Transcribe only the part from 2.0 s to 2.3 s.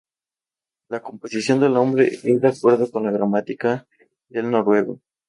es